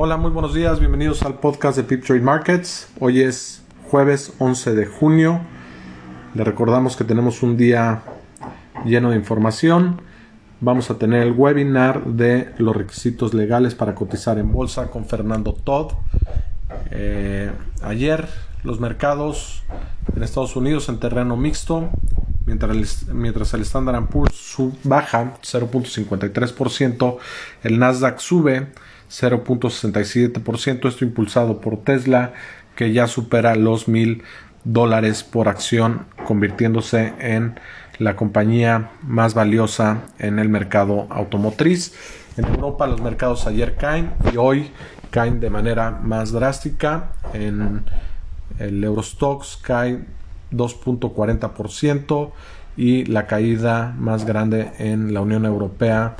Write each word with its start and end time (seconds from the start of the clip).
Hola, 0.00 0.16
muy 0.16 0.30
buenos 0.30 0.54
días, 0.54 0.78
bienvenidos 0.78 1.22
al 1.24 1.40
podcast 1.40 1.76
de 1.76 1.82
Pip 1.82 2.04
Trade 2.04 2.20
Markets. 2.20 2.88
Hoy 3.00 3.20
es 3.20 3.64
jueves 3.90 4.32
11 4.38 4.76
de 4.76 4.86
junio. 4.86 5.40
Le 6.34 6.44
recordamos 6.44 6.94
que 6.94 7.02
tenemos 7.02 7.42
un 7.42 7.56
día 7.56 8.02
lleno 8.84 9.10
de 9.10 9.16
información. 9.16 10.00
Vamos 10.60 10.92
a 10.92 10.98
tener 10.98 11.24
el 11.24 11.32
webinar 11.32 12.04
de 12.04 12.54
los 12.58 12.76
requisitos 12.76 13.34
legales 13.34 13.74
para 13.74 13.96
cotizar 13.96 14.38
en 14.38 14.52
bolsa 14.52 14.88
con 14.88 15.04
Fernando 15.04 15.52
Todd. 15.52 15.94
Eh, 16.92 17.50
ayer 17.82 18.28
los 18.62 18.78
mercados 18.78 19.64
en 20.14 20.22
Estados 20.22 20.54
Unidos 20.54 20.88
en 20.88 21.00
terreno 21.00 21.36
mixto, 21.36 21.90
mientras 22.46 22.70
el, 23.08 23.16
mientras 23.16 23.52
el 23.52 23.62
Standard 23.62 24.06
Poor's 24.06 24.54
baja 24.84 25.34
0.53%, 25.42 27.18
el 27.64 27.78
Nasdaq 27.80 28.20
sube 28.20 28.68
0.67%, 29.10 30.88
esto 30.88 31.04
impulsado 31.04 31.60
por 31.60 31.82
Tesla, 31.82 32.32
que 32.76 32.92
ya 32.92 33.06
supera 33.06 33.54
los 33.54 33.88
mil 33.88 34.22
dólares 34.64 35.24
por 35.24 35.48
acción, 35.48 36.06
convirtiéndose 36.26 37.14
en 37.18 37.58
la 37.98 38.16
compañía 38.16 38.90
más 39.02 39.34
valiosa 39.34 40.02
en 40.18 40.38
el 40.38 40.48
mercado 40.48 41.06
automotriz. 41.10 41.94
En 42.36 42.44
Europa 42.44 42.86
los 42.86 43.00
mercados 43.00 43.46
ayer 43.46 43.74
caen 43.74 44.12
y 44.32 44.36
hoy 44.36 44.70
caen 45.10 45.40
de 45.40 45.50
manera 45.50 45.90
más 45.90 46.30
drástica. 46.30 47.10
En 47.32 47.84
el 48.58 48.84
Eurostox 48.84 49.58
cae 49.60 50.04
2.40% 50.52 52.30
y 52.76 53.04
la 53.06 53.26
caída 53.26 53.94
más 53.98 54.24
grande 54.24 54.70
en 54.78 55.12
la 55.12 55.20
Unión 55.20 55.44
Europea 55.44 56.14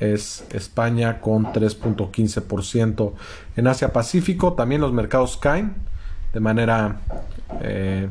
es 0.00 0.44
España 0.50 1.20
con 1.20 1.46
3.15%. 1.46 3.12
En 3.56 3.66
Asia 3.66 3.92
Pacífico 3.92 4.52
también 4.54 4.80
los 4.80 4.92
mercados 4.92 5.36
caen 5.36 5.74
de 6.32 6.40
manera 6.40 7.00
eh, 7.60 8.08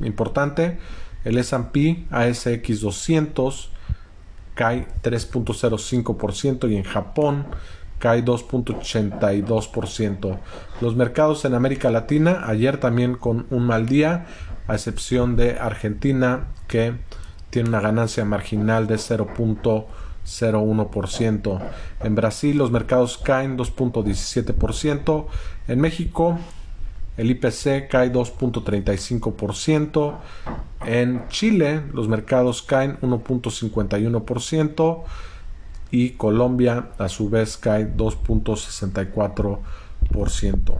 importante. 0.00 0.78
El 1.24 1.38
S&P 1.38 2.04
ASX 2.10 2.80
200 2.80 3.70
cae 4.54 4.86
3.05% 5.02 6.70
y 6.70 6.76
en 6.76 6.84
Japón 6.84 7.46
cae 7.98 8.24
2.82%. 8.24 10.38
Los 10.80 10.96
mercados 10.96 11.44
en 11.44 11.54
América 11.54 11.90
Latina 11.90 12.44
ayer 12.46 12.78
también 12.78 13.14
con 13.14 13.46
un 13.50 13.66
mal 13.66 13.86
día, 13.86 14.26
a 14.68 14.74
excepción 14.74 15.34
de 15.36 15.58
Argentina 15.58 16.46
que 16.68 16.94
tiene 17.50 17.70
una 17.70 17.80
ganancia 17.80 18.24
marginal 18.24 18.86
de 18.86 18.98
0.01%. 20.28 21.60
En 22.02 22.14
Brasil 22.14 22.58
los 22.58 22.70
mercados 22.70 23.18
caen 23.18 23.56
2.17%. 23.56 25.26
En 25.68 25.80
México 25.80 26.38
el 27.16 27.30
IPC 27.30 27.88
cae 27.88 28.12
2.35%. 28.12 30.16
En 30.86 31.26
Chile 31.28 31.80
los 31.92 32.08
mercados 32.08 32.60
caen 32.62 33.00
1.51% 33.00 35.02
y 35.90 36.10
Colombia 36.10 36.90
a 36.98 37.08
su 37.08 37.30
vez 37.30 37.56
cae 37.56 37.90
2.64%. 37.96 40.74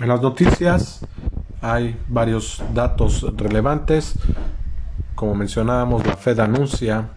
En 0.00 0.08
las 0.08 0.20
noticias 0.20 1.06
hay 1.60 1.96
varios 2.08 2.60
datos 2.74 3.24
relevantes. 3.36 4.14
Como 5.14 5.34
mencionábamos, 5.34 6.06
la 6.06 6.16
Fed 6.16 6.40
anuncia 6.40 7.08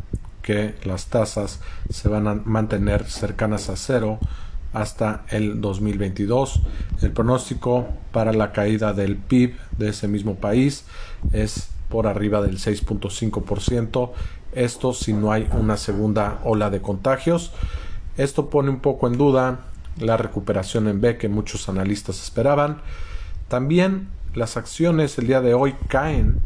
que 0.48 0.76
las 0.86 1.08
tasas 1.08 1.59
se 1.90 2.08
van 2.08 2.26
a 2.26 2.36
mantener 2.36 3.03
cercanas 3.03 3.67
a 3.67 3.76
cero 3.76 4.17
hasta 4.72 5.26
el 5.28 5.59
2022. 5.59 6.62
El 7.02 7.12
pronóstico 7.12 7.86
para 8.14 8.31
la 8.31 8.54
caída 8.54 8.94
del 8.94 9.17
PIB 9.17 9.58
de 9.78 9.89
ese 9.89 10.08
mismo 10.08 10.36
país 10.36 10.86
es 11.34 11.67
por 11.89 12.08
arriba 12.08 12.42
del 12.42 12.59
6.5%. 12.59 14.11
Esto 14.54 14.94
si 14.94 15.11
no 15.11 15.33
hay 15.33 15.49
una 15.52 15.76
segunda 15.76 16.39
ola 16.45 16.70
de 16.70 16.82
contagios. 16.82 17.52
Esto 18.16 18.50
pone 18.50 18.70
un 18.70 18.80
poco 18.80 19.08
en 19.08 19.17
duda 19.17 19.60
la 20.00 20.16
recuperación 20.16 20.88
en 20.88 21.02
B 21.02 21.17
que 21.17 21.27
muchos 21.27 21.67
analistas 21.67 22.23
esperaban. 22.23 22.77
También 23.50 24.08
las 24.33 24.55
acciones 24.55 25.17
el 25.17 25.27
día 25.27 25.42
de 25.42 25.54
hoy 25.54 25.76
caen 25.89 26.39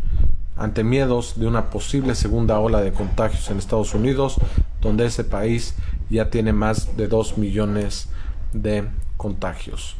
ante 0.55 0.83
miedos 0.83 1.39
de 1.39 1.47
una 1.47 1.69
posible 1.69 2.15
segunda 2.15 2.59
ola 2.59 2.81
de 2.81 2.93
contagios 2.93 3.49
en 3.49 3.57
Estados 3.57 3.93
Unidos, 3.93 4.37
donde 4.81 5.05
ese 5.05 5.23
país 5.23 5.75
ya 6.09 6.29
tiene 6.29 6.53
más 6.53 6.97
de 6.97 7.07
2 7.07 7.37
millones 7.37 8.09
de 8.53 8.87
contagios. 9.17 9.95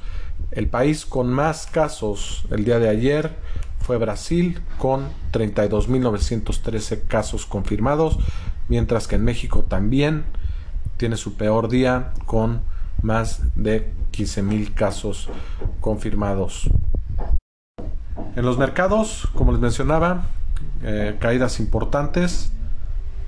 El 0.51 0.67
país 0.67 1.05
con 1.05 1.31
más 1.31 1.67
casos 1.67 2.45
el 2.51 2.65
día 2.65 2.79
de 2.79 2.89
ayer 2.89 3.31
fue 3.79 3.97
Brasil 3.97 4.61
con 4.77 5.07
32.913 5.31 7.07
casos 7.07 7.45
confirmados, 7.45 8.19
mientras 8.67 9.07
que 9.07 9.15
en 9.15 9.23
México 9.23 9.63
también 9.63 10.25
tiene 10.97 11.17
su 11.17 11.35
peor 11.35 11.69
día 11.69 12.13
con 12.25 12.61
más 13.01 13.41
de 13.55 13.91
15.000 14.11 14.73
casos 14.73 15.29
confirmados. 15.79 16.69
En 18.35 18.45
los 18.45 18.57
mercados, 18.57 19.27
como 19.33 19.51
les 19.51 19.61
mencionaba, 19.61 20.25
eh, 20.83 21.17
caídas 21.19 21.59
importantes. 21.59 22.51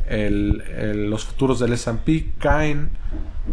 los 0.10 1.26
futuros 1.26 1.60
del 1.60 1.74
S&P 1.74 2.32
caen 2.40 2.92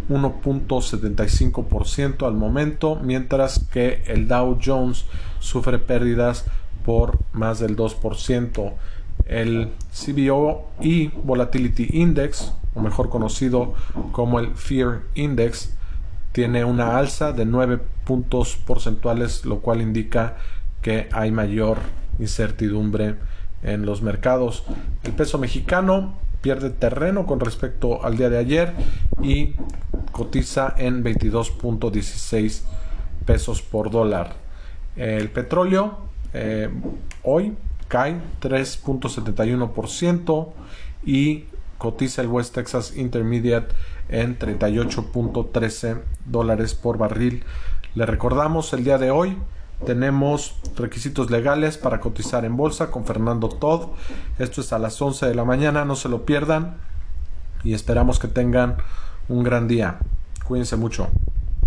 1.75% 0.09 2.27
al 2.27 2.35
momento, 2.35 2.97
mientras 2.97 3.59
que 3.59 4.03
el 4.07 4.29
Dow 4.29 4.59
Jones 4.63 5.07
sufre 5.39 5.79
pérdidas 5.79 6.45
por 6.85 7.19
más 7.33 7.61
del 7.61 7.77
2%. 7.77 8.75
El 9.27 9.73
CBO 9.93 10.71
y 10.81 11.09
Volatility 11.09 11.89
Index, 11.93 12.55
o 12.75 12.81
mejor 12.81 13.11
conocido 13.11 13.75
como 14.13 14.41
el 14.41 14.55
Fear 14.55 15.03
Index, 15.15 15.77
tiene 16.33 16.65
una 16.65 16.97
alza 16.97 17.33
de 17.33 17.45
9 17.45 17.81
puntos 18.05 18.57
porcentuales, 18.57 19.45
lo 19.45 19.61
cual 19.61 19.81
indica 19.81 20.37
que 20.83 21.09
hay 21.13 21.33
mayor 21.33 21.79
incertidumbre 22.19 23.17
en 23.63 23.87
los 23.87 24.03
mercados. 24.03 24.65
El 25.05 25.13
peso 25.13 25.39
mexicano 25.39 26.19
pierde 26.41 26.71
terreno 26.71 27.27
con 27.27 27.39
respecto 27.41 28.05
al 28.05 28.17
día 28.17 28.31
de 28.31 28.39
ayer 28.39 28.73
y 29.23 29.55
cotiza 30.13 30.73
en 30.77 31.03
22.16 31.05 32.63
pesos 33.27 33.61
por 33.63 33.91
dólar. 33.91 34.37
El 34.97 35.31
petróleo 35.31 35.99
eh, 36.33 36.71
hoy 37.23 37.57
cae 37.89 38.21
3.71% 38.41 40.49
y 41.05 41.45
cotiza 41.79 42.23
el 42.23 42.29
West 42.29 42.55
Texas 42.55 42.97
Intermediate 42.97 43.75
en 44.09 44.39
38.13 44.39 46.01
dólares 46.27 46.75
por 46.75 46.99
barril. 46.99 47.43
Le 47.95 48.07
recordamos 48.07 48.73
el 48.73 48.85
día 48.85 48.99
de 48.99 49.11
hoy 49.11 49.37
tenemos 49.85 50.57
requisitos 50.77 51.31
legales 51.31 51.79
para 51.79 52.01
cotizar 52.01 52.45
en 52.45 52.57
bolsa 52.57 52.91
con 52.91 53.05
Fernando 53.05 53.49
Todd. 53.49 53.89
Esto 54.39 54.61
es 54.61 54.73
a 54.73 54.79
las 54.79 55.01
11 55.01 55.27
de 55.27 55.35
la 55.35 55.45
mañana, 55.45 55.85
no 55.85 55.97
se 55.97 56.09
lo 56.09 56.25
pierdan 56.25 56.77
y 57.65 57.75
esperamos 57.75 58.19
que 58.19 58.29
tengan 58.29 58.77
un 59.29 59.43
gran 59.43 59.69
día. 59.69 59.99
Cuídense 60.45 60.77
mucho. 60.77 61.09